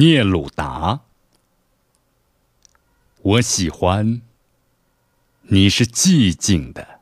[0.00, 1.00] 聂鲁达，
[3.20, 4.22] 我喜欢。
[5.48, 7.00] 你是寂静的，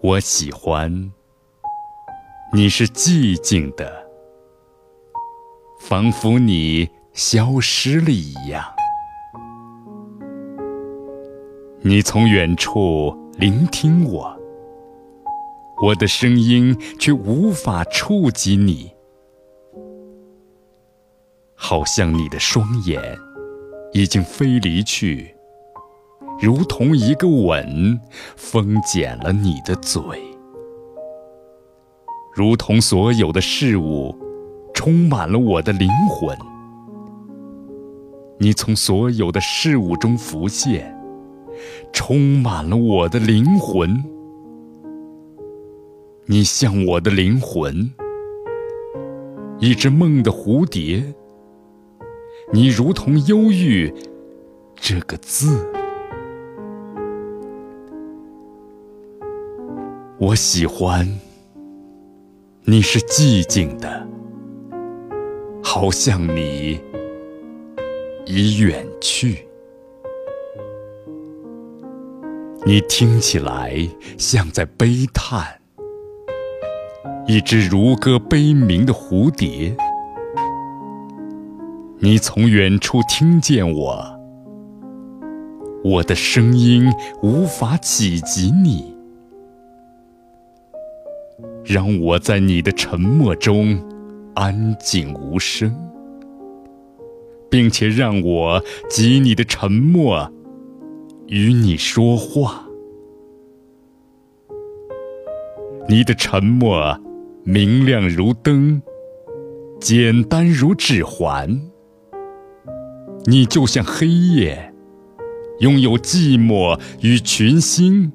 [0.00, 1.12] 我喜欢。
[2.52, 4.04] 你是寂静的，
[5.78, 8.64] 仿佛你消失了一样。
[11.82, 14.33] 你从远处聆听我。
[15.82, 18.92] 我的声音却无法触及你，
[21.54, 23.18] 好像你的双眼
[23.92, 25.34] 已经飞离去，
[26.40, 28.00] 如同一个吻
[28.36, 30.00] 封缄了你的嘴，
[32.34, 34.16] 如同所有的事物
[34.72, 36.36] 充满了我的灵魂。
[38.38, 40.96] 你从所有的事物中浮现，
[41.92, 44.13] 充满了我的灵魂。
[46.26, 47.92] 你像我的灵魂，
[49.58, 51.14] 一只梦的蝴蝶。
[52.50, 53.92] 你如同忧郁
[54.74, 55.70] 这个字，
[60.18, 61.06] 我喜欢。
[62.64, 64.08] 你是寂静的，
[65.62, 66.80] 好像你
[68.24, 69.46] 已远去。
[72.64, 73.86] 你听起来
[74.16, 75.60] 像在悲叹。
[77.26, 79.74] 一只如歌悲鸣的蝴蝶，
[81.98, 84.20] 你从远处听见我，
[85.82, 86.92] 我的声音
[87.22, 88.94] 无法企及你，
[91.64, 93.82] 让我在你的沉默中
[94.34, 95.74] 安静无声，
[97.50, 100.30] 并且让我及你的沉默
[101.28, 102.66] 与你说话，
[105.88, 107.00] 你的沉默。
[107.46, 108.80] 明亮如灯，
[109.78, 111.60] 简单如指环。
[113.26, 114.72] 你就像黑夜，
[115.58, 118.10] 拥有寂寞与群星。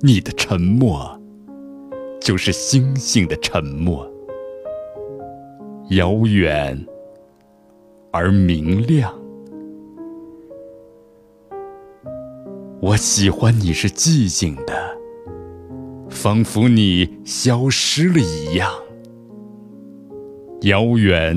[0.00, 1.20] 你的沉默，
[2.20, 4.08] 就是星星的沉默，
[5.90, 6.86] 遥远
[8.12, 9.12] 而明亮。
[12.80, 15.01] 我喜欢你是寂静的。
[16.22, 18.70] 仿佛你消失了一样，
[20.60, 21.36] 遥远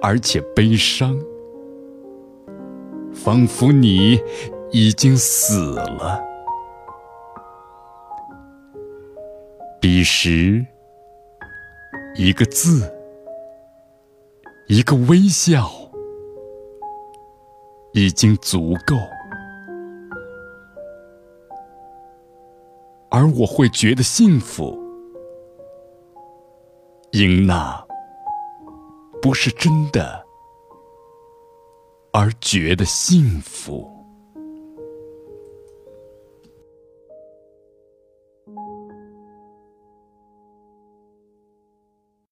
[0.00, 1.14] 而且悲伤，
[3.12, 4.18] 仿佛你
[4.72, 6.24] 已经死了。
[9.78, 10.64] 彼时，
[12.16, 12.90] 一个字，
[14.68, 15.70] 一个微笑，
[17.92, 18.96] 已经足够。
[23.24, 24.78] 而我会觉得幸福，
[27.10, 27.82] 因那
[29.22, 30.22] 不是真的，
[32.12, 33.90] 而觉得幸福。